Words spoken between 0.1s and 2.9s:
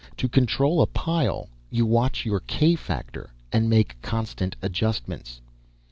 To control a pile you watch your k